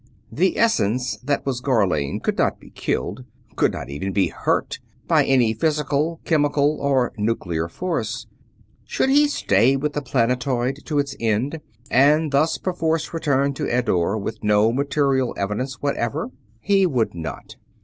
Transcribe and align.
The 0.31 0.57
essence 0.57 1.17
that 1.17 1.45
was 1.45 1.61
Gharlane 1.61 2.21
could 2.21 2.35
not 2.35 2.59
be 2.59 2.71
killed 2.71 3.23
could 3.55 3.71
not 3.71 3.87
even 3.91 4.11
be 4.11 4.29
hurt 4.29 4.79
by 5.07 5.23
any 5.23 5.53
physical, 5.53 6.19
chemical, 6.25 6.79
or 6.81 7.13
nuclear 7.19 7.67
force. 7.67 8.25
Should 8.83 9.09
he 9.11 9.27
stay 9.27 9.75
with 9.75 9.93
the 9.93 10.01
planetoid 10.01 10.79
to 10.85 10.97
its 10.97 11.15
end, 11.19 11.61
and 11.91 12.31
thus 12.31 12.57
perforce 12.57 13.13
return 13.13 13.53
to 13.53 13.69
Eddore 13.69 14.17
with 14.17 14.43
no 14.43 14.71
material 14.73 15.35
evidence 15.37 15.81
whatever? 15.83 16.31
He 16.59 16.87
would 16.87 17.13
not. 17.13 17.57